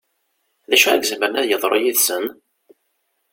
[0.69, 2.25] D acu i izemren ad d-yeḍru yid-sen?